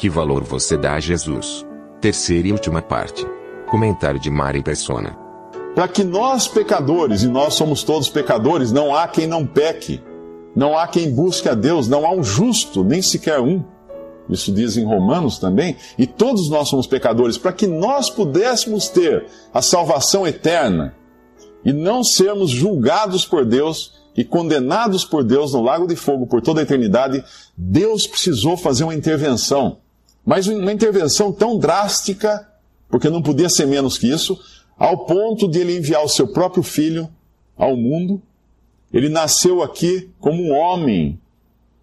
Que 0.00 0.08
valor 0.08 0.42
você 0.42 0.78
dá 0.78 0.94
a 0.94 0.98
Jesus? 0.98 1.62
Terceira 2.00 2.48
e 2.48 2.52
última 2.52 2.80
parte. 2.80 3.22
Comentário 3.68 4.18
de 4.18 4.30
Mari 4.30 4.62
Persona. 4.62 5.14
Para 5.74 5.86
que 5.88 6.02
nós 6.02 6.48
pecadores, 6.48 7.22
e 7.22 7.28
nós 7.28 7.52
somos 7.52 7.82
todos 7.82 8.08
pecadores, 8.08 8.72
não 8.72 8.96
há 8.96 9.06
quem 9.06 9.26
não 9.26 9.46
peque. 9.46 10.02
Não 10.56 10.74
há 10.74 10.88
quem 10.88 11.14
busque 11.14 11.50
a 11.50 11.54
Deus, 11.54 11.86
não 11.86 12.06
há 12.06 12.14
um 12.14 12.24
justo, 12.24 12.82
nem 12.82 13.02
sequer 13.02 13.40
um. 13.40 13.62
Isso 14.26 14.50
diz 14.50 14.78
em 14.78 14.86
Romanos 14.86 15.38
também. 15.38 15.76
E 15.98 16.06
todos 16.06 16.48
nós 16.48 16.70
somos 16.70 16.86
pecadores. 16.86 17.36
Para 17.36 17.52
que 17.52 17.66
nós 17.66 18.08
pudéssemos 18.08 18.88
ter 18.88 19.26
a 19.52 19.60
salvação 19.60 20.26
eterna 20.26 20.94
e 21.62 21.74
não 21.74 22.02
sermos 22.02 22.48
julgados 22.48 23.26
por 23.26 23.44
Deus 23.44 24.00
e 24.16 24.24
condenados 24.24 25.04
por 25.04 25.22
Deus 25.22 25.52
no 25.52 25.60
lago 25.60 25.86
de 25.86 25.94
fogo 25.94 26.26
por 26.26 26.40
toda 26.40 26.60
a 26.60 26.62
eternidade, 26.62 27.22
Deus 27.54 28.06
precisou 28.06 28.56
fazer 28.56 28.84
uma 28.84 28.94
intervenção. 28.94 29.76
Mas 30.24 30.46
uma 30.46 30.72
intervenção 30.72 31.32
tão 31.32 31.58
drástica, 31.58 32.48
porque 32.88 33.08
não 33.08 33.22
podia 33.22 33.48
ser 33.48 33.66
menos 33.66 33.96
que 33.96 34.10
isso, 34.10 34.38
ao 34.76 35.04
ponto 35.04 35.48
de 35.48 35.58
ele 35.58 35.76
enviar 35.76 36.04
o 36.04 36.08
seu 36.08 36.28
próprio 36.28 36.62
filho 36.62 37.08
ao 37.56 37.76
mundo. 37.76 38.22
Ele 38.92 39.08
nasceu 39.08 39.62
aqui 39.62 40.10
como 40.18 40.42
um 40.42 40.52
homem, 40.52 41.20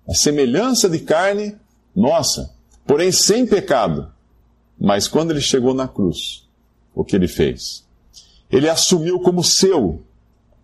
a 0.08 0.14
semelhança 0.14 0.89
de 0.89 1.00
carne 1.00 1.56
nossa, 1.95 2.53
porém 2.86 3.11
sem 3.11 3.45
pecado. 3.45 4.11
Mas 4.80 5.08
quando 5.08 5.31
ele 5.31 5.42
chegou 5.42 5.73
na 5.73 5.88
cruz, 5.88 6.48
o 6.94 7.04
que 7.04 7.16
ele 7.16 7.28
fez? 7.28 7.86
Ele 8.52 8.70
assumiu 8.70 9.20
como 9.20 9.44
seu 9.44 10.04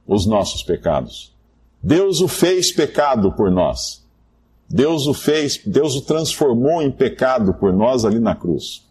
os 0.08 0.26
nossos 0.26 0.64
pecados. 0.64 1.34
Deus 1.82 2.22
o 2.22 2.28
fez 2.28 2.72
pecado 2.72 3.32
por 3.34 3.52
nós. 3.52 4.03
Deus 4.70 5.08
o 5.08 5.14
fez, 5.14 5.60
Deus 5.66 5.96
o 5.96 6.02
transformou 6.02 6.82
em 6.82 6.92
pecado 6.92 7.54
por 7.54 7.72
nós 7.72 8.06
ali 8.06 8.20
na 8.20 8.36
cruz. 8.36 8.84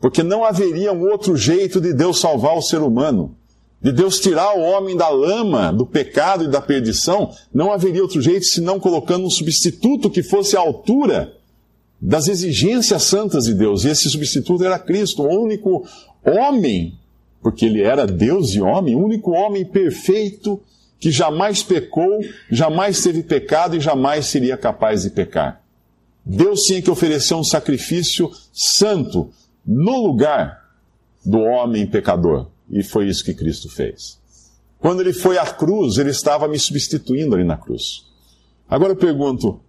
Porque 0.00 0.22
não 0.22 0.44
haveria 0.44 0.92
um 0.92 1.02
outro 1.10 1.36
jeito 1.36 1.80
de 1.80 1.92
Deus 1.92 2.20
salvar 2.20 2.56
o 2.56 2.62
ser 2.62 2.82
humano, 2.82 3.34
de 3.80 3.92
Deus 3.92 4.18
tirar 4.18 4.56
o 4.56 4.62
homem 4.62 4.96
da 4.96 5.08
lama, 5.08 5.72
do 5.72 5.86
pecado 5.86 6.44
e 6.44 6.48
da 6.48 6.60
perdição, 6.60 7.30
não 7.52 7.72
haveria 7.72 8.02
outro 8.02 8.20
jeito 8.20 8.46
senão 8.46 8.80
colocando 8.80 9.26
um 9.26 9.30
substituto 9.30 10.10
que 10.10 10.22
fosse 10.22 10.56
à 10.56 10.60
altura 10.60 11.34
das 12.00 12.28
exigências 12.28 13.02
santas 13.04 13.44
de 13.44 13.54
Deus. 13.54 13.84
E 13.84 13.88
esse 13.88 14.08
substituto 14.10 14.64
era 14.64 14.78
Cristo, 14.78 15.22
o 15.22 15.42
único 15.42 15.86
homem, 16.24 16.98
porque 17.42 17.64
ele 17.66 17.82
era 17.82 18.06
Deus 18.06 18.54
e 18.54 18.60
homem, 18.60 18.94
o 18.94 19.04
único 19.04 19.32
homem 19.32 19.64
perfeito 19.64 20.60
que 20.98 21.10
jamais 21.10 21.62
pecou, 21.62 22.20
jamais 22.50 23.02
teve 23.02 23.22
pecado 23.22 23.76
e 23.76 23.80
jamais 23.80 24.26
seria 24.26 24.56
capaz 24.56 25.02
de 25.02 25.10
pecar. 25.10 25.62
Deus 26.24 26.60
tinha 26.62 26.80
que 26.80 26.90
oferecer 26.90 27.34
um 27.34 27.44
sacrifício 27.44 28.30
santo 28.52 29.30
no 29.66 30.06
lugar 30.06 30.64
do 31.24 31.40
homem 31.40 31.86
pecador. 31.86 32.48
E 32.70 32.82
foi 32.82 33.08
isso 33.08 33.24
que 33.24 33.34
Cristo 33.34 33.68
fez. 33.68 34.18
Quando 34.78 35.00
ele 35.00 35.12
foi 35.12 35.38
à 35.38 35.46
cruz, 35.46 35.98
ele 35.98 36.10
estava 36.10 36.48
me 36.48 36.58
substituindo 36.58 37.34
ali 37.34 37.44
na 37.44 37.56
cruz. 37.56 38.06
Agora 38.68 38.92
eu 38.92 38.96
pergunto, 38.96 39.60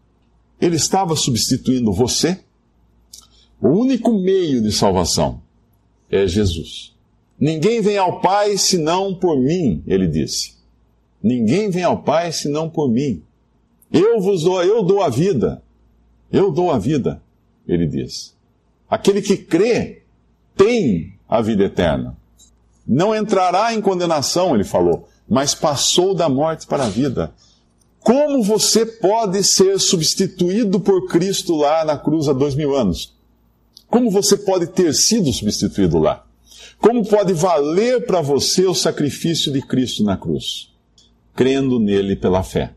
ele 0.60 0.76
estava 0.76 1.16
substituindo 1.16 1.92
você? 1.92 2.40
O 3.62 3.70
único 3.70 4.14
meio 4.14 4.62
de 4.62 4.72
salvação 4.72 5.42
é 6.10 6.28
Jesus. 6.28 6.94
Ninguém 7.40 7.82
vem 7.82 7.98
ao 7.98 8.22
Pai 8.22 8.58
senão 8.58 9.14
por 9.14 9.40
mim, 9.40 9.84
ele 9.86 10.08
disse. 10.08 10.56
Ninguém 11.26 11.72
vem 11.72 11.84
ao 11.84 12.04
Pai 12.04 12.32
senão 12.32 12.70
por 12.70 12.88
mim. 12.88 13.24
Eu 13.92 14.22
vos 14.22 14.44
dou, 14.44 14.62
eu 14.62 14.84
dou 14.84 15.02
a 15.02 15.10
vida. 15.10 15.64
Eu 16.32 16.52
dou 16.52 16.70
a 16.70 16.78
vida, 16.78 17.20
ele 17.68 17.88
diz. 17.88 18.36
Aquele 18.88 19.24
que 19.24 19.36
crê 19.36 20.04
tem 20.56 21.18
a 21.28 21.42
vida 21.42 21.64
eterna. 21.64 22.16
Não 22.88 23.16
entrará 23.16 23.74
em 23.74 23.82
condenação, 23.82 24.54
ele 24.54 24.64
falou, 24.64 25.10
mas 25.28 25.56
passou 25.56 26.14
da 26.14 26.30
morte 26.30 26.68
para 26.68 26.86
a 26.86 26.90
vida. 26.90 27.34
Como 28.02 28.44
você 28.44 28.86
pode 28.86 29.44
ser 29.44 29.80
substituído 29.80 30.80
por 30.80 31.08
Cristo 31.08 31.56
lá 31.56 31.84
na 31.84 31.98
cruz 31.98 32.28
há 32.28 32.34
dois 32.34 32.54
mil 32.54 32.76
anos? 32.76 33.16
Como 33.88 34.12
você 34.12 34.38
pode 34.38 34.68
ter 34.68 34.94
sido 34.94 35.34
substituído 35.34 35.98
lá? 35.98 36.24
Como 36.78 37.04
pode 37.04 37.34
valer 37.34 38.06
para 38.06 38.22
você 38.22 38.68
o 38.68 38.76
sacrifício 38.76 39.52
de 39.52 39.64
Cristo 39.64 40.04
na 40.04 40.16
cruz? 40.16 40.75
Crendo 41.36 41.80
nele 41.80 42.16
pela 42.16 42.42
fé. 42.42 42.74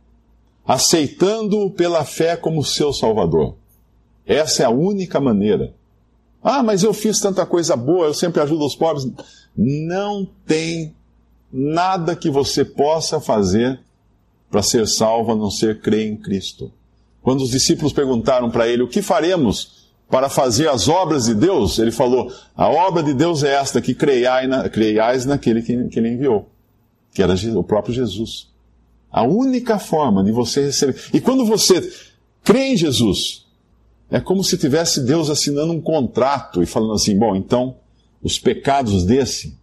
Aceitando-o 0.66 1.70
pela 1.70 2.04
fé 2.04 2.36
como 2.36 2.64
seu 2.64 2.92
Salvador. 2.92 3.54
Essa 4.26 4.64
é 4.64 4.66
a 4.66 4.70
única 4.70 5.18
maneira. 5.18 5.72
Ah, 6.42 6.62
mas 6.62 6.82
eu 6.82 6.92
fiz 6.92 7.20
tanta 7.20 7.46
coisa 7.46 7.74
boa, 7.74 8.06
eu 8.06 8.14
sempre 8.14 8.42
ajudo 8.42 8.66
os 8.66 8.76
pobres. 8.76 9.08
Não 9.56 10.28
tem 10.46 10.94
nada 11.52 12.14
que 12.14 12.30
você 12.30 12.64
possa 12.64 13.20
fazer 13.20 13.80
para 14.50 14.62
ser 14.62 14.86
salvo 14.86 15.32
a 15.32 15.36
não 15.36 15.50
ser 15.50 15.80
crer 15.80 16.06
em 16.06 16.16
Cristo. 16.16 16.70
Quando 17.22 17.42
os 17.42 17.50
discípulos 17.50 17.92
perguntaram 17.92 18.50
para 18.50 18.68
ele 18.68 18.82
o 18.82 18.88
que 18.88 19.02
faremos 19.02 19.88
para 20.08 20.28
fazer 20.28 20.68
as 20.68 20.88
obras 20.88 21.24
de 21.24 21.34
Deus, 21.34 21.78
ele 21.78 21.90
falou: 21.90 22.32
a 22.56 22.68
obra 22.68 23.02
de 23.02 23.12
Deus 23.12 23.42
é 23.42 23.54
esta, 23.54 23.80
que 23.80 23.94
creiais, 23.94 24.48
na, 24.48 25.32
naquele 25.32 25.62
que, 25.62 25.88
que 25.88 25.98
ele 25.98 26.10
enviou, 26.10 26.48
que 27.12 27.22
era 27.22 27.34
o 27.56 27.64
próprio 27.64 27.94
Jesus. 27.94 28.48
A 29.10 29.22
única 29.22 29.78
forma 29.78 30.22
de 30.22 30.30
você 30.30 30.66
receber. 30.66 30.96
E 31.12 31.20
quando 31.20 31.44
você 31.44 31.90
crê 32.44 32.68
em 32.68 32.76
Jesus, 32.76 33.46
é 34.10 34.20
como 34.20 34.42
se 34.42 34.56
tivesse 34.56 35.04
Deus 35.04 35.30
assinando 35.30 35.72
um 35.72 35.80
contrato 35.80 36.62
e 36.62 36.66
falando 36.66 36.92
assim: 36.92 37.18
bom, 37.18 37.34
então, 37.34 37.76
os 38.22 38.38
pecados 38.38 39.04
desse, 39.04 39.56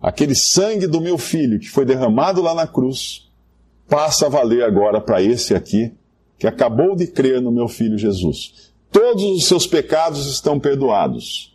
aquele 0.00 0.34
sangue 0.34 0.86
do 0.86 1.00
meu 1.00 1.18
filho 1.18 1.58
que 1.58 1.68
foi 1.68 1.84
derramado 1.84 2.42
lá 2.42 2.54
na 2.54 2.66
cruz, 2.66 3.28
passa 3.88 4.26
a 4.26 4.28
valer 4.28 4.64
agora 4.64 5.00
para 5.00 5.22
esse 5.22 5.54
aqui, 5.54 5.92
que 6.38 6.46
acabou 6.46 6.96
de 6.96 7.06
crer 7.06 7.40
no 7.40 7.52
meu 7.52 7.68
filho 7.68 7.98
Jesus. 7.98 8.72
Todos 8.90 9.24
os 9.24 9.46
seus 9.46 9.66
pecados 9.66 10.26
estão 10.26 10.58
perdoados. 10.58 11.54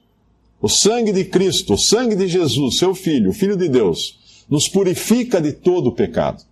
O 0.62 0.70
sangue 0.70 1.12
de 1.12 1.26
Cristo, 1.26 1.74
o 1.74 1.78
sangue 1.78 2.16
de 2.16 2.28
Jesus, 2.28 2.78
seu 2.78 2.94
filho, 2.94 3.32
o 3.32 3.34
filho 3.34 3.58
de 3.58 3.68
Deus, 3.68 4.20
nos 4.52 4.68
purifica 4.68 5.40
de 5.40 5.54
todo 5.54 5.88
o 5.88 5.92
pecado. 5.94 6.44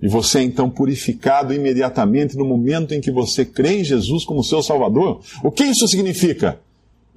E 0.00 0.08
você 0.08 0.38
é 0.38 0.42
então 0.42 0.70
purificado 0.70 1.52
imediatamente 1.52 2.36
no 2.36 2.44
momento 2.44 2.94
em 2.94 3.00
que 3.00 3.10
você 3.10 3.44
crê 3.44 3.80
em 3.80 3.84
Jesus 3.84 4.24
como 4.24 4.44
seu 4.44 4.62
Salvador. 4.62 5.20
O 5.42 5.50
que 5.50 5.64
isso 5.64 5.86
significa? 5.88 6.60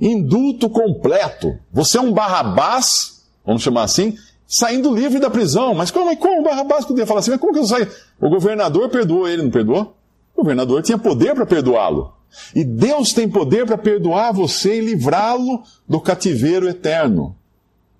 Indulto 0.02 0.68
completo. 0.68 1.58
Você 1.72 2.00
é 2.00 2.02
um 2.02 2.12
Barrabás, 2.12 3.24
vamos 3.46 3.62
chamar 3.62 3.84
assim, 3.84 4.18
saindo 4.47 4.94
livre 4.94 5.19
da 5.19 5.30
prisão. 5.30 5.75
Mas 5.75 5.91
como, 5.91 6.16
como 6.18 6.44
Barrabás 6.44 6.85
podia 6.85 7.06
falar 7.06 7.19
assim? 7.19 7.31
Mas 7.31 7.40
como 7.40 7.53
que 7.53 7.59
eu 7.59 7.66
saio? 7.66 7.88
O 8.19 8.30
governador 8.30 8.90
perdoou 8.90 9.28
ele, 9.28 9.44
não 9.44 9.52
perdoou? 9.52 9.96
O 10.35 10.41
governador 10.41 10.81
tinha 10.81 10.97
poder 10.97 11.34
para 11.34 11.46
perdoá-lo. 11.46 12.14
E 12.53 12.64
Deus 12.64 13.14
tem 13.14 13.29
poder 13.29 13.66
para 13.66 13.78
perdoar 13.78 14.34
você 14.34 14.79
e 14.79 14.85
livrá-lo 14.85 15.64
do 15.88 16.00
cativeiro 16.00 16.67
eterno, 16.67 17.35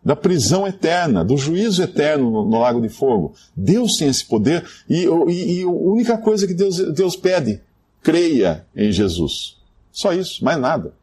da 0.06 0.16
prisão 0.16 0.68
eterna, 0.68 1.26
do 1.26 1.36
juízo 1.36 1.82
eterno 1.82 2.30
no, 2.30 2.46
no 2.46 2.60
lago 2.60 2.80
de 2.80 2.90
fogo. 2.90 3.34
Deus 3.56 3.94
tem 3.98 4.08
esse 4.08 4.24
poder 4.24 4.64
e, 4.88 5.08
e, 5.28 5.60
e 5.60 5.64
a 5.64 5.68
única 5.68 6.16
coisa 6.16 6.46
que 6.46 6.54
Deus, 6.54 6.78
Deus 6.94 7.16
pede, 7.16 7.60
creia 8.04 8.68
em 8.76 8.92
Jesus. 8.92 9.58
Só 9.92 10.14
isso, 10.14 10.46
mais 10.46 10.60
nada. 10.60 10.94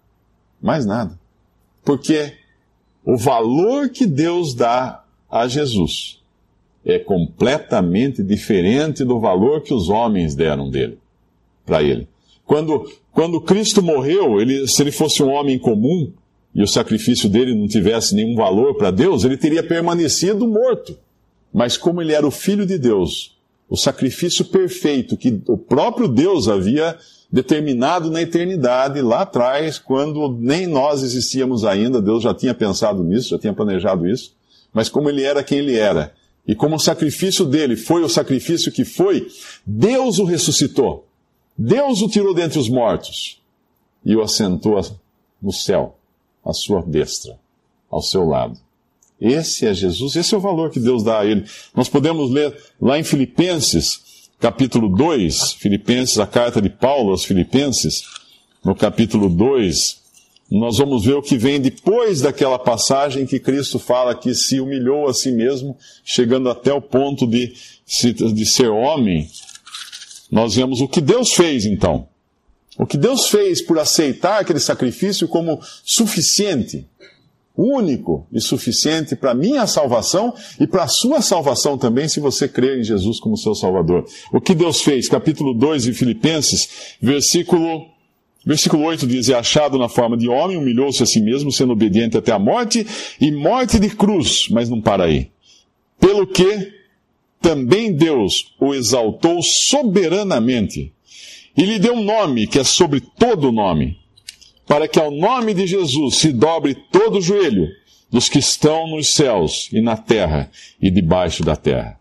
Mais 0.60 0.86
nada. 0.86 1.18
Porque 1.84 2.34
o 3.04 3.16
valor 3.16 3.88
que 3.88 4.06
Deus 4.06 4.54
dá 4.54 5.02
a 5.28 5.48
Jesus 5.48 6.20
é 6.84 7.00
completamente 7.00 8.22
diferente 8.22 9.04
do 9.04 9.18
valor 9.18 9.62
que 9.62 9.74
os 9.74 9.88
homens 9.88 10.36
deram 10.36 10.70
dele, 10.70 10.98
para 11.66 11.82
ele. 11.82 12.06
Quando, 12.44 12.88
quando 13.12 13.40
Cristo 13.40 13.82
morreu, 13.82 14.40
ele, 14.40 14.66
se 14.68 14.80
ele 14.80 14.92
fosse 14.92 15.22
um 15.22 15.30
homem 15.30 15.58
comum 15.58 16.12
e 16.54 16.62
o 16.62 16.66
sacrifício 16.66 17.28
dele 17.28 17.54
não 17.54 17.66
tivesse 17.66 18.14
nenhum 18.14 18.34
valor 18.34 18.74
para 18.76 18.90
Deus, 18.90 19.24
ele 19.24 19.36
teria 19.36 19.62
permanecido 19.62 20.46
morto. 20.46 20.98
Mas 21.52 21.76
como 21.76 22.00
ele 22.00 22.12
era 22.12 22.26
o 22.26 22.30
Filho 22.30 22.66
de 22.66 22.78
Deus, 22.78 23.36
o 23.68 23.76
sacrifício 23.76 24.44
perfeito 24.44 25.16
que 25.16 25.40
o 25.46 25.56
próprio 25.56 26.08
Deus 26.08 26.48
havia 26.48 26.96
determinado 27.30 28.10
na 28.10 28.20
eternidade, 28.20 29.00
lá 29.00 29.22
atrás, 29.22 29.78
quando 29.78 30.36
nem 30.38 30.66
nós 30.66 31.02
existíamos 31.02 31.64
ainda, 31.64 32.02
Deus 32.02 32.22
já 32.22 32.34
tinha 32.34 32.52
pensado 32.52 33.02
nisso, 33.02 33.30
já 33.30 33.38
tinha 33.38 33.54
planejado 33.54 34.06
isso, 34.06 34.34
mas 34.72 34.90
como 34.90 35.08
ele 35.08 35.22
era 35.22 35.42
quem 35.42 35.58
ele 35.58 35.76
era, 35.76 36.12
e 36.46 36.54
como 36.54 36.76
o 36.76 36.78
sacrifício 36.78 37.46
dele 37.46 37.76
foi 37.76 38.02
o 38.02 38.08
sacrifício 38.08 38.70
que 38.70 38.84
foi, 38.84 39.28
Deus 39.64 40.18
o 40.18 40.24
ressuscitou. 40.24 41.06
Deus 41.56 42.02
o 42.02 42.08
tirou 42.08 42.34
dentre 42.34 42.58
os 42.58 42.68
mortos 42.68 43.40
e 44.04 44.16
o 44.16 44.22
assentou 44.22 44.80
no 45.40 45.52
céu, 45.52 45.96
à 46.44 46.52
sua 46.52 46.82
destra, 46.82 47.38
ao 47.90 48.02
seu 48.02 48.24
lado. 48.24 48.58
Esse 49.20 49.66
é 49.66 49.74
Jesus, 49.74 50.16
esse 50.16 50.34
é 50.34 50.38
o 50.38 50.40
valor 50.40 50.70
que 50.70 50.80
Deus 50.80 51.02
dá 51.02 51.20
a 51.20 51.26
ele. 51.26 51.44
Nós 51.74 51.88
podemos 51.88 52.30
ler 52.30 52.56
lá 52.80 52.98
em 52.98 53.04
Filipenses, 53.04 54.28
capítulo 54.40 54.88
2, 54.88 55.52
Filipenses, 55.52 56.18
a 56.18 56.26
carta 56.26 56.60
de 56.60 56.68
Paulo 56.68 57.10
aos 57.10 57.24
Filipenses, 57.24 58.02
no 58.64 58.74
capítulo 58.74 59.28
2, 59.28 60.02
nós 60.54 60.76
vamos 60.76 61.06
ver 61.06 61.14
o 61.14 61.22
que 61.22 61.38
vem 61.38 61.58
depois 61.58 62.20
daquela 62.20 62.58
passagem 62.58 63.24
que 63.24 63.40
Cristo 63.40 63.78
fala 63.78 64.14
que 64.14 64.34
se 64.34 64.60
humilhou 64.60 65.08
a 65.08 65.14
si 65.14 65.32
mesmo, 65.32 65.74
chegando 66.04 66.50
até 66.50 66.70
o 66.70 66.82
ponto 66.82 67.26
de, 67.26 67.54
de 68.34 68.44
ser 68.44 68.68
homem. 68.68 69.30
Nós 70.30 70.54
vemos 70.54 70.82
o 70.82 70.88
que 70.88 71.00
Deus 71.00 71.32
fez 71.32 71.64
então. 71.64 72.06
O 72.78 72.86
que 72.86 72.96
Deus 72.96 73.28
fez 73.28 73.60
por 73.60 73.78
aceitar 73.78 74.40
aquele 74.40 74.60
sacrifício 74.60 75.28
como 75.28 75.60
suficiente 75.84 76.86
único 77.56 78.26
e 78.32 78.40
suficiente 78.40 79.14
para 79.14 79.34
minha 79.34 79.66
salvação 79.66 80.34
e 80.58 80.66
para 80.66 80.84
a 80.84 80.88
sua 80.88 81.20
salvação 81.20 81.76
também, 81.76 82.08
se 82.08 82.20
você 82.20 82.48
crer 82.48 82.78
em 82.78 82.84
Jesus 82.84 83.20
como 83.20 83.36
seu 83.36 83.54
Salvador. 83.54 84.06
O 84.32 84.40
que 84.40 84.54
Deus 84.54 84.80
fez, 84.80 85.08
capítulo 85.08 85.54
2 85.54 85.84
de 85.84 85.92
Filipenses, 85.92 86.96
versículo, 87.00 87.86
versículo 88.44 88.84
8 88.84 89.06
diz: 89.06 89.28
É 89.28 89.34
achado 89.34 89.78
na 89.78 89.88
forma 89.88 90.16
de 90.16 90.28
homem, 90.28 90.56
humilhou-se 90.56 91.02
a 91.02 91.06
si 91.06 91.20
mesmo, 91.20 91.52
sendo 91.52 91.72
obediente 91.72 92.16
até 92.16 92.32
a 92.32 92.38
morte, 92.38 92.86
e 93.20 93.30
morte 93.30 93.78
de 93.78 93.90
cruz, 93.90 94.48
mas 94.50 94.68
não 94.68 94.80
para 94.80 95.04
aí. 95.04 95.30
Pelo 96.00 96.26
que 96.26 96.72
também 97.40 97.92
Deus 97.92 98.54
o 98.58 98.72
exaltou 98.72 99.42
soberanamente 99.42 100.92
e 101.56 101.64
lhe 101.64 101.78
deu 101.78 101.94
um 101.94 102.04
nome 102.04 102.46
que 102.46 102.58
é 102.58 102.64
sobre 102.64 103.00
todo 103.00 103.52
nome 103.52 104.02
para 104.66 104.88
que 104.88 104.98
ao 104.98 105.10
nome 105.10 105.52
de 105.52 105.66
Jesus 105.66 106.16
se 106.16 106.32
dobre 106.32 106.74
todo 106.90 107.18
o 107.18 107.22
joelho 107.22 107.68
dos 108.10 108.28
que 108.28 108.38
estão 108.38 108.88
nos 108.88 109.14
céus 109.14 109.68
e 109.72 109.80
na 109.80 109.96
terra 109.96 110.50
e 110.80 110.90
debaixo 110.90 111.42
da 111.42 111.56
terra. 111.56 111.98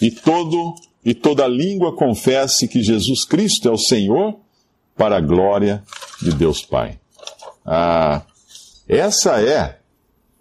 E 0.00 0.10
todo 0.10 0.74
e 1.04 1.14
toda 1.14 1.46
língua 1.46 1.94
confesse 1.94 2.66
que 2.66 2.82
Jesus 2.82 3.24
Cristo 3.24 3.68
é 3.68 3.70
o 3.70 3.78
Senhor 3.78 4.36
para 4.96 5.16
a 5.16 5.20
glória 5.20 5.82
de 6.20 6.32
Deus 6.32 6.62
Pai. 6.62 6.98
Ah, 7.64 8.22
essa 8.88 9.40
é 9.40 9.78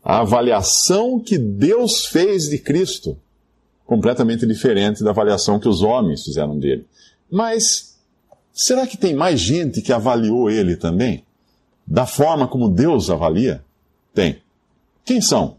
a 0.04 0.20
avaliação 0.20 1.20
que 1.20 1.38
Deus 1.38 2.08
fez 2.08 2.50
de 2.50 2.58
Cristo, 2.58 3.16
completamente 3.86 4.46
diferente 4.46 5.04
da 5.04 5.12
avaliação 5.12 5.60
que 5.60 5.68
os 5.68 5.84
homens 5.84 6.24
fizeram 6.24 6.58
dele. 6.58 6.86
Mas 7.30 7.95
será 8.56 8.88
que 8.88 8.98
tem 8.98 9.14
mais 9.14 9.40
gente 9.40 9.82
que 9.82 9.94
avaliou 9.94 10.50
ele 10.50 10.76
também? 10.76 11.26
da 11.86 12.06
forma 12.06 12.48
como 12.48 12.70
Deus 12.70 13.10
avalia? 13.10 13.64
Tem. 14.14 14.42
Quem 15.04 15.22
são? 15.22 15.58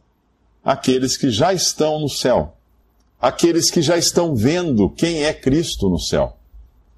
Aqueles 0.65 1.17
que 1.17 1.31
já 1.31 1.53
estão 1.53 2.01
no 2.01 2.09
céu. 2.09 2.55
Aqueles 3.21 3.71
que 3.71 3.81
já 3.81 3.97
estão 3.97 4.35
vendo 4.35 4.91
quem 4.91 5.25
é 5.25 5.33
Cristo 5.33 5.89
no 5.89 5.99
céu. 5.99 6.37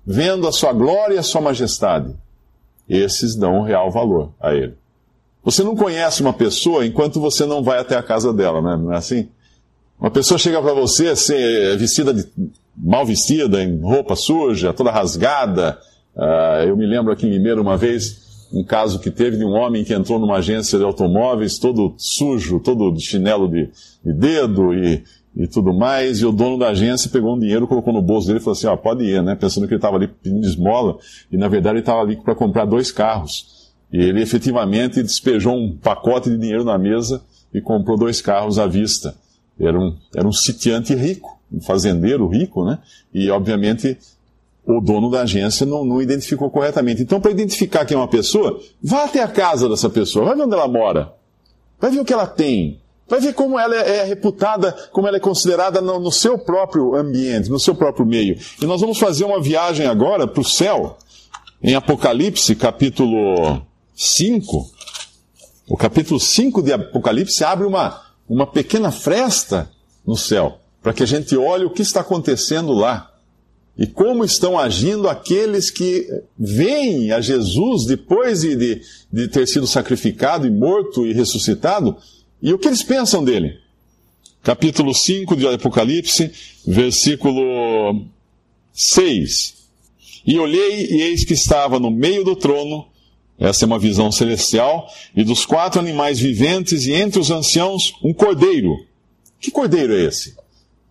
Vendo 0.06 0.48
a 0.48 0.52
sua 0.52 0.72
glória 0.72 1.14
e 1.14 1.18
a 1.18 1.22
sua 1.22 1.40
majestade. 1.40 2.14
Esses 2.88 3.34
dão 3.36 3.58
um 3.58 3.62
real 3.62 3.90
valor 3.90 4.32
a 4.40 4.54
ele. 4.54 4.74
Você 5.44 5.62
não 5.62 5.76
conhece 5.76 6.22
uma 6.22 6.32
pessoa 6.32 6.86
enquanto 6.86 7.20
você 7.20 7.44
não 7.44 7.62
vai 7.62 7.78
até 7.78 7.96
a 7.96 8.02
casa 8.02 8.32
dela, 8.32 8.62
né? 8.62 8.76
não 8.76 8.92
é 8.92 8.96
assim? 8.96 9.28
Uma 10.00 10.10
pessoa 10.10 10.38
chega 10.38 10.62
para 10.62 10.72
você 10.72 11.14
ser 11.14 11.76
vestida 11.76 12.14
de, 12.14 12.26
mal 12.80 13.04
vestida, 13.04 13.62
em 13.62 13.80
roupa 13.80 14.14
suja, 14.14 14.72
toda 14.72 14.90
rasgada. 14.90 15.78
Uh, 16.14 16.68
eu 16.68 16.76
me 16.76 16.86
lembro 16.86 17.12
aqui 17.12 17.26
em 17.26 17.30
Limeira 17.30 17.60
uma 17.60 17.76
vez, 17.76 18.48
um 18.52 18.64
caso 18.64 18.98
que 18.98 19.10
teve 19.10 19.36
de 19.36 19.44
um 19.44 19.52
homem 19.52 19.84
que 19.84 19.92
entrou 19.92 20.18
numa 20.18 20.36
agência 20.36 20.78
de 20.78 20.84
automóveis 20.84 21.58
todo 21.58 21.94
sujo, 21.96 22.60
todo 22.60 22.92
de 22.92 23.00
chinelo 23.02 23.48
de, 23.48 23.68
de 24.04 24.12
dedo 24.12 24.72
e, 24.74 25.04
e 25.36 25.46
tudo 25.46 25.72
mais, 25.72 26.20
e 26.20 26.26
o 26.26 26.32
dono 26.32 26.58
da 26.58 26.70
agência 26.70 27.10
pegou 27.10 27.36
um 27.36 27.38
dinheiro, 27.38 27.66
colocou 27.66 27.92
no 27.92 28.02
bolso 28.02 28.26
dele 28.26 28.38
e 28.38 28.42
falou 28.42 28.56
assim, 28.56 28.66
ó, 28.66 28.76
pode 28.76 29.04
ir, 29.04 29.22
né? 29.22 29.34
Pensando 29.34 29.66
que 29.66 29.74
ele 29.74 29.78
estava 29.78 29.96
ali 29.96 30.08
pedindo 30.08 30.46
esmola, 30.46 30.98
e 31.30 31.36
na 31.36 31.48
verdade 31.48 31.74
ele 31.74 31.80
estava 31.80 32.00
ali 32.00 32.16
para 32.16 32.34
comprar 32.34 32.64
dois 32.64 32.90
carros. 32.90 33.58
E 33.92 33.98
ele 33.98 34.20
efetivamente 34.20 35.02
despejou 35.02 35.54
um 35.54 35.76
pacote 35.76 36.28
de 36.28 36.36
dinheiro 36.36 36.64
na 36.64 36.76
mesa 36.76 37.22
e 37.52 37.60
comprou 37.60 37.96
dois 37.96 38.20
carros 38.20 38.58
à 38.58 38.66
vista. 38.66 39.14
Era 39.58 39.78
um, 39.78 39.96
era 40.14 40.26
um 40.26 40.32
sitiante 40.32 40.94
rico, 40.94 41.37
um 41.52 41.60
fazendeiro 41.60 42.26
rico, 42.26 42.64
né? 42.64 42.78
E 43.12 43.30
obviamente 43.30 43.96
o 44.66 44.80
dono 44.80 45.10
da 45.10 45.22
agência 45.22 45.64
não, 45.64 45.82
não 45.82 46.02
identificou 46.02 46.50
corretamente. 46.50 47.02
Então, 47.02 47.20
para 47.20 47.30
identificar 47.30 47.86
quem 47.86 47.94
é 47.94 47.98
uma 47.98 48.06
pessoa, 48.06 48.60
vá 48.82 49.04
até 49.04 49.22
a 49.22 49.28
casa 49.28 49.66
dessa 49.68 49.88
pessoa, 49.88 50.26
vai 50.26 50.36
ver 50.36 50.42
onde 50.42 50.52
ela 50.52 50.68
mora, 50.68 51.14
vai 51.80 51.90
ver 51.90 52.00
o 52.00 52.04
que 52.04 52.12
ela 52.12 52.26
tem, 52.26 52.78
vai 53.08 53.18
ver 53.18 53.32
como 53.32 53.58
ela 53.58 53.74
é, 53.74 53.98
é 53.98 54.04
reputada, 54.04 54.72
como 54.92 55.08
ela 55.08 55.16
é 55.16 55.20
considerada 55.20 55.80
no, 55.80 55.98
no, 55.98 56.12
seu 56.12 56.38
próprio 56.38 56.94
ambiente, 56.94 57.48
no 57.48 57.58
seu 57.58 57.74
próprio 57.74 58.04
meio. 58.04 58.38
E 58.60 58.66
nós 58.66 58.82
vamos 58.82 58.98
fazer 58.98 59.24
uma 59.24 59.40
viagem 59.40 59.86
agora 59.86 60.26
para 60.26 60.40
o 60.40 60.44
céu, 60.44 60.98
em 61.62 61.74
Apocalipse, 61.74 62.54
capítulo 62.54 63.62
5. 63.96 64.70
O 65.66 65.76
capítulo 65.76 66.20
5 66.20 66.62
de 66.62 66.72
Apocalipse 66.74 67.42
abre 67.42 67.66
uma, 67.66 68.02
uma 68.28 68.46
pequena 68.46 68.90
fresta 68.90 69.70
no 70.06 70.16
céu, 70.16 70.58
para 70.82 70.92
que 70.92 71.02
a 71.02 71.06
gente 71.06 71.36
olhe 71.36 71.64
o 71.64 71.70
que 71.70 71.82
está 71.82 72.00
acontecendo 72.00 72.72
lá. 72.72 73.12
E 73.76 73.86
como 73.86 74.24
estão 74.24 74.58
agindo 74.58 75.08
aqueles 75.08 75.70
que 75.70 76.08
veem 76.36 77.12
a 77.12 77.20
Jesus 77.20 77.86
depois 77.86 78.40
de, 78.40 78.56
de, 78.56 78.82
de, 79.12 79.28
ter 79.28 79.46
sido 79.46 79.66
sacrificado 79.68 80.46
e 80.46 80.50
morto 80.50 81.06
e 81.06 81.12
ressuscitado, 81.12 81.96
e 82.42 82.52
o 82.52 82.58
que 82.58 82.66
eles 82.66 82.82
pensam 82.82 83.24
dele. 83.24 83.56
Capítulo 84.42 84.92
5 84.92 85.36
de 85.36 85.46
Apocalipse, 85.46 86.32
versículo 86.66 88.04
6. 88.72 89.54
E 90.26 90.38
olhei, 90.38 90.86
e 90.86 91.02
eis 91.02 91.24
que 91.24 91.34
estava 91.34 91.78
no 91.78 91.90
meio 91.90 92.24
do 92.24 92.34
trono, 92.34 92.86
essa 93.38 93.64
é 93.64 93.66
uma 93.66 93.78
visão 93.78 94.10
celestial, 94.10 94.92
e 95.14 95.22
dos 95.22 95.46
quatro 95.46 95.80
animais 95.80 96.18
viventes, 96.18 96.86
e 96.86 96.92
entre 96.92 97.20
os 97.20 97.30
anciãos, 97.30 97.92
um 98.02 98.12
cordeiro. 98.12 98.74
Que 99.40 99.52
cordeiro 99.52 99.94
é 99.94 100.04
esse? 100.04 100.34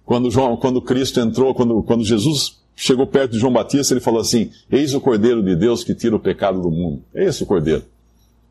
Quando, 0.08 0.32
João, 0.32 0.56
quando 0.56 0.82
Cristo 0.82 1.20
entrou, 1.20 1.54
quando, 1.54 1.84
quando 1.84 2.02
Jesus 2.02 2.60
chegou 2.74 3.06
perto 3.06 3.34
de 3.34 3.40
João 3.40 3.52
Batista, 3.52 3.94
ele 3.94 4.00
falou 4.00 4.22
assim: 4.22 4.50
Eis 4.72 4.94
o 4.94 5.02
Cordeiro 5.02 5.44
de 5.44 5.54
Deus 5.54 5.84
que 5.84 5.94
tira 5.94 6.16
o 6.16 6.20
pecado 6.20 6.62
do 6.62 6.72
mundo. 6.72 7.04
É 7.14 7.26
esse 7.26 7.44
o 7.44 7.46
Cordeiro. 7.46 7.84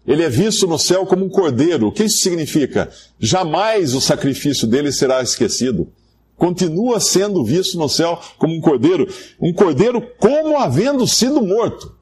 Ele 0.06 0.22
é 0.22 0.28
visto 0.28 0.66
no 0.66 0.78
céu 0.78 1.06
como 1.06 1.24
um 1.24 1.30
cordeiro. 1.30 1.88
O 1.88 1.92
que 1.92 2.04
isso 2.04 2.18
significa? 2.18 2.90
Jamais 3.18 3.94
o 3.94 4.02
sacrifício 4.02 4.66
dele 4.68 4.92
será 4.92 5.22
esquecido. 5.22 5.88
Continua 6.36 7.00
sendo 7.00 7.42
visto 7.42 7.78
no 7.78 7.88
céu 7.88 8.20
como 8.36 8.54
um 8.54 8.60
cordeiro. 8.60 9.08
Um 9.40 9.54
cordeiro 9.54 10.02
como 10.18 10.58
havendo 10.58 11.06
sido 11.06 11.40
morto. 11.42 11.96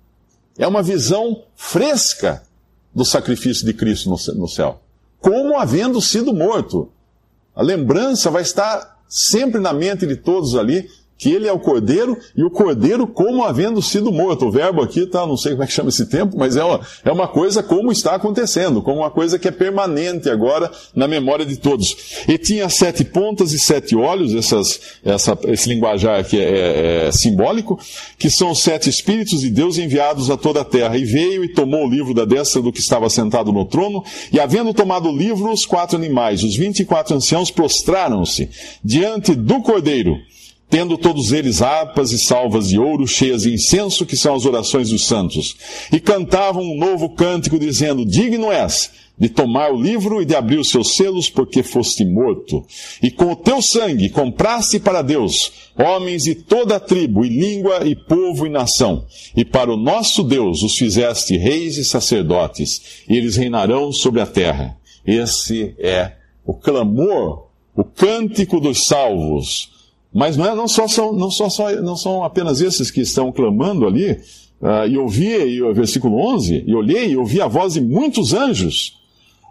É 0.58 0.66
uma 0.66 0.82
visão 0.82 1.44
fresca 1.54 2.42
do 2.92 3.04
sacrifício 3.04 3.64
de 3.64 3.72
Cristo 3.72 4.10
no 4.10 4.48
céu. 4.48 4.82
Como 5.20 5.56
havendo 5.56 6.02
sido 6.02 6.34
morto. 6.34 6.90
A 7.54 7.62
lembrança 7.62 8.32
vai 8.32 8.42
estar 8.42 8.93
sempre 9.08 9.60
na 9.60 9.72
mente 9.72 10.06
de 10.06 10.16
todos 10.16 10.54
ali 10.54 10.88
que 11.16 11.30
ele 11.30 11.46
é 11.46 11.52
o 11.52 11.58
cordeiro 11.58 12.16
e 12.36 12.42
o 12.42 12.50
cordeiro 12.50 13.06
como 13.06 13.44
havendo 13.44 13.80
sido 13.80 14.12
morto. 14.12 14.46
O 14.46 14.50
verbo 14.50 14.82
aqui 14.82 15.06
tá, 15.06 15.26
não 15.26 15.36
sei 15.36 15.52
como 15.52 15.62
é 15.62 15.66
que 15.66 15.72
chama 15.72 15.88
esse 15.88 16.06
tempo, 16.06 16.36
mas 16.36 16.56
é 16.56 16.64
uma, 16.64 16.80
é 17.04 17.12
uma 17.12 17.28
coisa 17.28 17.62
como 17.62 17.92
está 17.92 18.14
acontecendo, 18.14 18.82
como 18.82 19.00
uma 19.00 19.10
coisa 19.10 19.38
que 19.38 19.48
é 19.48 19.50
permanente 19.50 20.28
agora 20.28 20.70
na 20.94 21.06
memória 21.06 21.46
de 21.46 21.56
todos. 21.56 21.96
E 22.28 22.36
tinha 22.36 22.68
sete 22.68 23.04
pontas 23.04 23.52
e 23.52 23.58
sete 23.58 23.94
olhos, 23.96 24.34
essas, 24.34 24.80
essa, 25.04 25.38
esse 25.44 25.68
linguajar 25.68 26.20
aqui 26.20 26.38
é, 26.38 26.42
é, 26.42 27.06
é 27.08 27.12
simbólico, 27.12 27.78
que 28.18 28.28
são 28.28 28.50
os 28.50 28.60
sete 28.60 28.90
espíritos 28.90 29.40
de 29.40 29.50
Deus 29.50 29.78
enviados 29.78 30.30
a 30.30 30.36
toda 30.36 30.62
a 30.62 30.64
terra. 30.64 30.96
E 30.96 31.04
veio 31.04 31.44
e 31.44 31.52
tomou 31.52 31.86
o 31.86 31.90
livro 31.90 32.12
da 32.12 32.24
destra 32.24 32.60
do 32.60 32.72
que 32.72 32.80
estava 32.80 33.08
sentado 33.08 33.52
no 33.52 33.64
trono, 33.64 34.02
e 34.32 34.40
havendo 34.40 34.74
tomado 34.74 35.08
o 35.08 35.16
livro, 35.16 35.52
os 35.52 35.64
quatro 35.64 35.96
animais, 35.96 36.42
os 36.42 36.56
vinte 36.56 36.80
e 36.80 36.84
quatro 36.84 37.14
anciãos 37.14 37.50
prostraram-se 37.50 38.50
diante 38.82 39.34
do 39.34 39.62
cordeiro 39.62 40.18
tendo 40.74 40.98
todos 40.98 41.30
eles 41.30 41.62
harpas 41.62 42.10
e 42.10 42.18
salvas 42.18 42.70
de 42.70 42.80
ouro 42.80 43.06
cheias 43.06 43.42
de 43.42 43.54
incenso, 43.54 44.04
que 44.04 44.16
são 44.16 44.34
as 44.34 44.44
orações 44.44 44.90
dos 44.90 45.06
santos. 45.06 45.56
E 45.92 46.00
cantavam 46.00 46.64
um 46.64 46.76
novo 46.76 47.10
cântico, 47.10 47.60
dizendo: 47.60 48.04
Digno 48.04 48.50
és 48.50 48.90
de 49.16 49.28
tomar 49.28 49.72
o 49.72 49.80
livro 49.80 50.20
e 50.20 50.24
de 50.24 50.34
abrir 50.34 50.58
os 50.58 50.70
seus 50.70 50.96
selos, 50.96 51.30
porque 51.30 51.62
foste 51.62 52.04
morto. 52.04 52.66
E 53.00 53.08
com 53.08 53.30
o 53.30 53.36
teu 53.36 53.62
sangue 53.62 54.08
compraste 54.08 54.80
para 54.80 55.00
Deus 55.00 55.52
homens 55.78 56.24
de 56.24 56.34
toda 56.34 56.74
a 56.74 56.80
tribo, 56.80 57.24
e 57.24 57.28
língua, 57.28 57.86
e 57.86 57.94
povo, 57.94 58.44
e 58.44 58.50
nação. 58.50 59.06
E 59.36 59.44
para 59.44 59.72
o 59.72 59.76
nosso 59.76 60.24
Deus 60.24 60.64
os 60.64 60.76
fizeste 60.76 61.36
reis 61.36 61.76
e 61.76 61.84
sacerdotes, 61.84 63.04
e 63.08 63.16
eles 63.16 63.36
reinarão 63.36 63.92
sobre 63.92 64.20
a 64.20 64.26
terra. 64.26 64.76
Esse 65.06 65.72
é 65.78 66.14
o 66.44 66.52
clamor, 66.52 67.46
o 67.76 67.84
cântico 67.84 68.58
dos 68.58 68.86
salvos. 68.86 69.72
Mas 70.14 70.36
não, 70.36 70.46
é, 70.46 70.54
não, 70.54 70.68
só, 70.68 70.86
são, 70.86 71.12
não, 71.12 71.30
só, 71.30 71.48
só, 71.48 71.72
não 71.82 71.96
são 71.96 72.22
apenas 72.22 72.60
esses 72.60 72.90
que 72.90 73.00
estão 73.00 73.32
clamando 73.32 73.84
ali. 73.84 74.12
Uh, 74.62 74.88
e 74.88 74.96
ouvi, 74.96 75.26
e, 75.26 75.72
versículo 75.74 76.16
11, 76.34 76.64
e 76.66 76.74
olhei 76.74 77.10
e 77.10 77.16
ouvi 77.16 77.42
a 77.42 77.48
voz 77.48 77.74
de 77.74 77.80
muitos 77.80 78.32
anjos 78.32 79.03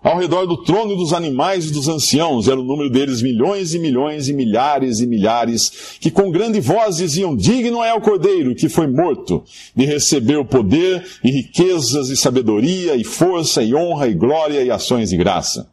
ao 0.04 0.20
redor 0.20 0.46
do 0.46 0.58
trono 0.58 0.96
dos 0.96 1.14
animais 1.14 1.66
e 1.66 1.72
dos 1.72 1.88
anciãos, 1.88 2.48
era 2.48 2.60
o 2.60 2.64
número 2.64 2.90
deles 2.90 3.22
milhões 3.22 3.74
e 3.74 3.80
milhões 3.80 4.28
e 4.28 4.34
milhares 4.34 5.00
e 5.00 5.08
milhares, 5.08 5.98
que 6.00 6.12
com 6.12 6.30
grande 6.30 6.60
voz 6.60 6.98
diziam, 6.98 7.36
digno 7.36 7.82
é 7.82 7.94
o 7.94 8.02
cordeiro 8.02 8.54
que 8.54 8.68
foi 8.68 8.86
morto, 8.86 9.44
de 9.74 9.86
receber 9.86 10.38
o 10.38 10.46
poder 10.46 11.06
e 11.24 11.32
riquezas 11.32 12.10
e 12.10 12.18
sabedoria 12.18 12.96
e 12.96 13.04
força 13.04 13.64
e 13.64 13.74
honra 13.74 14.10
e 14.10 14.14
glória 14.14 14.62
e 14.62 14.70
ações 14.70 15.10
de 15.10 15.18
graça. 15.18 15.68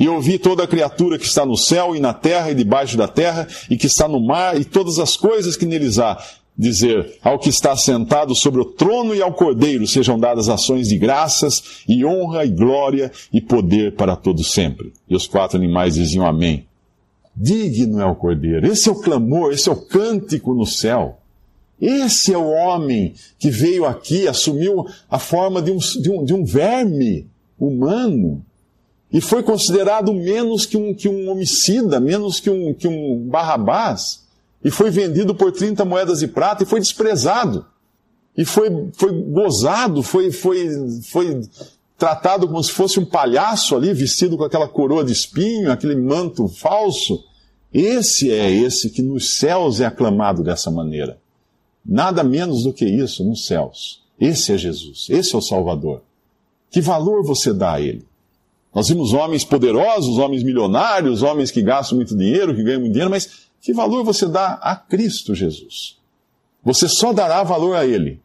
E 0.00 0.08
ouvi 0.08 0.38
toda 0.38 0.64
a 0.64 0.66
criatura 0.66 1.18
que 1.18 1.26
está 1.26 1.44
no 1.44 1.56
céu 1.56 1.94
e 1.94 2.00
na 2.00 2.14
terra 2.14 2.50
e 2.50 2.54
debaixo 2.54 2.96
da 2.96 3.06
terra 3.06 3.46
e 3.68 3.76
que 3.76 3.86
está 3.86 4.08
no 4.08 4.18
mar 4.18 4.58
e 4.58 4.64
todas 4.64 4.98
as 4.98 5.16
coisas 5.16 5.56
que 5.56 5.66
neles 5.66 5.98
há, 5.98 6.18
dizer 6.56 7.18
ao 7.22 7.38
que 7.38 7.48
está 7.48 7.76
sentado 7.76 8.34
sobre 8.34 8.60
o 8.60 8.64
trono 8.64 9.14
e 9.14 9.20
ao 9.20 9.32
cordeiro 9.32 9.86
sejam 9.86 10.18
dadas 10.18 10.48
ações 10.48 10.88
de 10.88 10.96
graças 10.96 11.82
e 11.88 12.04
honra 12.04 12.44
e 12.44 12.50
glória 12.50 13.10
e 13.32 13.40
poder 13.40 13.94
para 13.94 14.14
todos 14.14 14.52
sempre. 14.52 14.92
E 15.08 15.16
os 15.16 15.26
quatro 15.26 15.56
animais 15.56 15.94
diziam 15.94 16.26
amém. 16.26 16.66
Digno 17.34 18.00
é 18.00 18.06
o 18.06 18.14
cordeiro. 18.14 18.66
Esse 18.66 18.88
é 18.88 18.92
o 18.92 19.00
clamor, 19.00 19.52
esse 19.52 19.68
é 19.68 19.72
o 19.72 19.76
cântico 19.76 20.54
no 20.54 20.64
céu. 20.64 21.18
Esse 21.80 22.32
é 22.32 22.38
o 22.38 22.48
homem 22.48 23.14
que 23.36 23.50
veio 23.50 23.84
aqui, 23.84 24.28
assumiu 24.28 24.86
a 25.10 25.18
forma 25.18 25.60
de 25.60 25.72
um, 25.72 25.78
de 25.78 26.10
um, 26.10 26.24
de 26.24 26.32
um 26.32 26.44
verme 26.44 27.26
humano 27.58 28.44
e 29.14 29.20
foi 29.20 29.44
considerado 29.44 30.12
menos 30.12 30.66
que 30.66 30.76
um, 30.76 30.92
que 30.92 31.08
um 31.08 31.30
homicida, 31.30 32.00
menos 32.00 32.40
que 32.40 32.50
um, 32.50 32.74
que 32.74 32.88
um 32.88 33.28
barrabás 33.28 34.23
e 34.64 34.70
foi 34.70 34.90
vendido 34.90 35.34
por 35.34 35.52
30 35.52 35.84
moedas 35.84 36.20
de 36.20 36.26
prata 36.26 36.62
e 36.62 36.66
foi 36.66 36.80
desprezado. 36.80 37.66
E 38.36 38.44
foi, 38.44 38.90
foi 38.94 39.12
gozado, 39.12 40.02
foi, 40.02 40.32
foi, 40.32 40.68
foi 41.02 41.42
tratado 41.98 42.48
como 42.48 42.64
se 42.64 42.72
fosse 42.72 42.98
um 42.98 43.04
palhaço 43.04 43.76
ali, 43.76 43.92
vestido 43.92 44.38
com 44.38 44.42
aquela 44.42 44.66
coroa 44.66 45.04
de 45.04 45.12
espinho, 45.12 45.70
aquele 45.70 45.94
manto 45.94 46.48
falso. 46.48 47.22
Esse 47.72 48.30
é 48.30 48.50
esse 48.50 48.88
que 48.88 49.02
nos 49.02 49.34
céus 49.34 49.80
é 49.80 49.86
aclamado 49.86 50.42
dessa 50.42 50.70
maneira. 50.70 51.18
Nada 51.84 52.24
menos 52.24 52.64
do 52.64 52.72
que 52.72 52.86
isso 52.86 53.22
nos 53.22 53.46
céus. 53.46 54.02
Esse 54.18 54.52
é 54.52 54.58
Jesus, 54.58 55.06
esse 55.10 55.34
é 55.34 55.38
o 55.38 55.42
Salvador. 55.42 56.02
Que 56.70 56.80
valor 56.80 57.22
você 57.22 57.52
dá 57.52 57.74
a 57.74 57.80
ele? 57.80 58.06
Nós 58.74 58.88
vimos 58.88 59.12
homens 59.12 59.44
poderosos, 59.44 60.18
homens 60.18 60.42
milionários, 60.42 61.22
homens 61.22 61.50
que 61.50 61.62
gastam 61.62 61.96
muito 61.96 62.16
dinheiro, 62.16 62.54
que 62.54 62.62
ganham 62.62 62.80
muito 62.80 62.92
dinheiro, 62.92 63.10
mas 63.10 63.44
que 63.64 63.72
valor 63.72 64.04
você 64.04 64.28
dá 64.28 64.58
a 64.60 64.76
Cristo 64.76 65.34
Jesus? 65.34 65.98
Você 66.62 66.86
só 66.86 67.14
dará 67.14 67.42
valor 67.42 67.74
a 67.74 67.86
Ele 67.86 68.20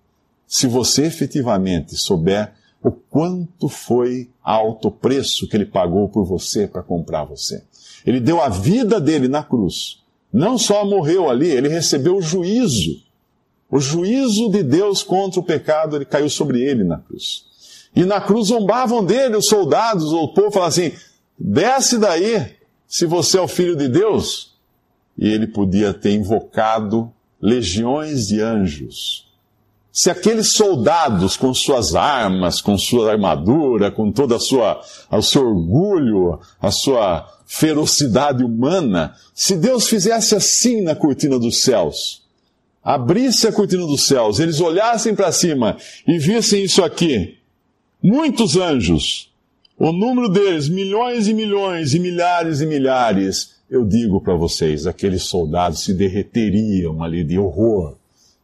se 0.46 0.68
você 0.68 1.06
efetivamente 1.06 1.96
souber 1.96 2.54
o 2.84 2.92
quanto 2.92 3.70
foi 3.70 4.30
alto 4.44 4.90
o 4.90 4.92
preço 4.92 5.48
que 5.48 5.56
Ele 5.56 5.66
pagou 5.66 6.10
por 6.10 6.26
você 6.26 6.68
para 6.68 6.84
comprar 6.84 7.24
você. 7.24 7.64
Ele 8.06 8.20
deu 8.20 8.42
a 8.42 8.50
vida 8.50 9.00
dele 9.00 9.30
na 9.30 9.42
cruz. 9.42 10.02
Não 10.32 10.58
só 10.58 10.84
morreu 10.84 11.30
ali, 11.30 11.48
ele 11.48 11.70
recebeu 11.70 12.18
o 12.18 12.22
juízo. 12.22 13.02
O 13.72 13.80
juízo 13.80 14.52
de 14.52 14.62
Deus 14.62 15.04
contra 15.04 15.40
o 15.40 15.44
pecado, 15.44 15.96
ele 15.96 16.06
caiu 16.06 16.30
sobre 16.30 16.62
ele 16.62 16.84
na 16.84 16.98
cruz. 16.98 17.46
E 17.96 18.04
na 18.04 18.20
cruz 18.20 18.48
zombavam 18.48 19.06
dele 19.06 19.38
os 19.38 19.48
soldados, 19.48 20.12
o 20.12 20.28
povo 20.34 20.52
falava 20.52 20.70
assim: 20.70 20.92
desce 21.38 21.98
daí, 21.98 22.58
se 22.86 23.06
você 23.06 23.38
é 23.38 23.42
o 23.42 23.48
filho 23.48 23.76
de 23.76 23.88
Deus 23.88 24.50
e 25.20 25.28
ele 25.28 25.48
podia 25.48 25.94
ter 25.94 26.14
invocado 26.14 27.12
legiões 27.42 28.28
de 28.28 28.42
anjos. 28.42 29.28
Se 29.92 30.10
aqueles 30.10 30.54
soldados, 30.54 31.36
com 31.36 31.54
suas 31.54 31.94
armas, 31.94 32.62
com 32.62 32.78
sua 32.78 33.12
armadura, 33.12 33.92
com 33.92 34.12
toda 34.12 34.38
a 34.38 34.40
sua, 34.40 34.82
o 35.12 35.22
seu 35.22 35.46
orgulho, 35.46 36.40
a 36.62 36.72
sua 36.72 37.28
ferocidade 37.46 38.44
humana, 38.44 39.14
se 39.34 39.58
Deus 39.58 39.90
fizesse 39.90 40.36
assim 40.36 40.82
na 40.82 40.96
cortina 40.96 41.38
dos 41.38 41.64
céus, 41.64 42.24
abrisse 42.82 43.46
a 43.48 43.52
cortina 43.52 43.86
dos 43.86 44.04
céus, 44.04 44.40
eles 44.40 44.62
olhassem 44.62 45.14
para 45.14 45.32
cima 45.34 45.76
e 46.08 46.18
vissem 46.18 46.64
isso 46.64 46.82
aqui, 46.82 47.38
muitos 48.02 48.56
anjos, 48.56 49.34
o 49.78 49.92
número 49.92 50.30
deles, 50.30 50.70
milhões 50.70 51.28
e 51.28 51.34
milhões 51.34 51.94
e 51.94 52.00
milhares 52.00 52.62
e 52.62 52.66
milhares, 52.66 53.59
eu 53.70 53.86
digo 53.86 54.20
para 54.20 54.36
vocês, 54.36 54.88
aqueles 54.88 55.24
soldados 55.24 55.84
se 55.84 55.94
derreteriam 55.94 57.04
ali 57.04 57.24
de 57.24 57.38
horror, 57.38 57.96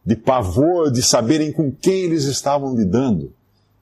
de 0.04 0.14
pavor, 0.14 0.90
de 0.90 1.02
saberem 1.02 1.52
com 1.52 1.72
quem 1.72 2.04
eles 2.04 2.24
estavam 2.24 2.74
lidando. 2.76 3.32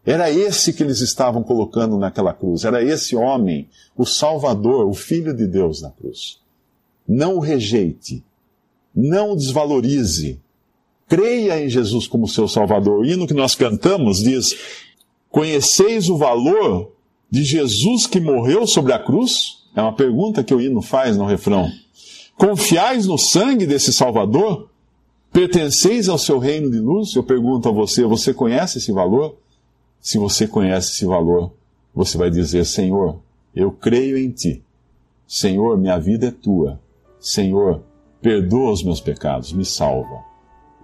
Era 0.06 0.30
esse 0.30 0.72
que 0.72 0.82
eles 0.82 1.00
estavam 1.00 1.42
colocando 1.42 1.98
naquela 1.98 2.32
cruz, 2.32 2.64
era 2.64 2.82
esse 2.82 3.14
homem, 3.14 3.68
o 3.96 4.06
Salvador, 4.06 4.86
o 4.86 4.94
Filho 4.94 5.34
de 5.34 5.46
Deus 5.46 5.82
na 5.82 5.90
cruz. 5.90 6.38
Não 7.06 7.36
o 7.36 7.40
rejeite, 7.40 8.24
não 8.94 9.32
o 9.32 9.36
desvalorize, 9.36 10.40
creia 11.08 11.62
em 11.62 11.68
Jesus 11.68 12.06
como 12.06 12.28
seu 12.28 12.48
Salvador. 12.48 13.00
O 13.00 13.04
hino 13.04 13.26
que 13.26 13.34
nós 13.34 13.54
cantamos 13.54 14.22
diz: 14.22 14.56
Conheceis 15.30 16.08
o 16.08 16.16
valor 16.16 16.92
de 17.30 17.44
Jesus 17.44 18.06
que 18.06 18.20
morreu 18.20 18.66
sobre 18.66 18.92
a 18.92 18.98
cruz? 18.98 19.63
É 19.74 19.82
uma 19.82 19.92
pergunta 19.92 20.44
que 20.44 20.54
o 20.54 20.60
hino 20.60 20.80
faz 20.80 21.16
no 21.16 21.26
refrão. 21.26 21.70
Confiais 22.36 23.06
no 23.06 23.18
sangue 23.18 23.66
desse 23.66 23.92
Salvador? 23.92 24.68
Pertenceis 25.32 26.08
ao 26.08 26.18
seu 26.18 26.38
reino 26.38 26.70
de 26.70 26.78
luz? 26.78 27.14
Eu 27.14 27.24
pergunto 27.24 27.68
a 27.68 27.72
você, 27.72 28.04
você 28.04 28.32
conhece 28.32 28.78
esse 28.78 28.92
valor? 28.92 29.36
Se 30.00 30.18
você 30.18 30.46
conhece 30.46 30.92
esse 30.92 31.06
valor, 31.06 31.52
você 31.94 32.16
vai 32.16 32.30
dizer: 32.30 32.64
Senhor, 32.64 33.18
eu 33.54 33.72
creio 33.72 34.16
em 34.16 34.30
ti. 34.30 34.62
Senhor, 35.26 35.76
minha 35.78 35.98
vida 35.98 36.26
é 36.26 36.30
tua. 36.30 36.78
Senhor, 37.18 37.82
perdoa 38.20 38.70
os 38.70 38.82
meus 38.82 39.00
pecados, 39.00 39.52
me 39.52 39.64
salva. 39.64 40.22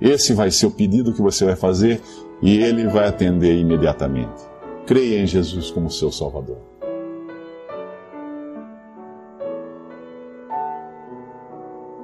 Esse 0.00 0.32
vai 0.32 0.50
ser 0.50 0.66
o 0.66 0.70
pedido 0.70 1.12
que 1.12 1.20
você 1.20 1.44
vai 1.44 1.56
fazer 1.56 2.00
e 2.40 2.56
ele 2.56 2.88
vai 2.88 3.06
atender 3.06 3.59
imediatamente. 3.59 4.42
Creia 4.87 5.20
em 5.20 5.26
Jesus 5.26 5.70
como 5.70 5.90
seu 5.90 6.11
Salvador. 6.11 6.59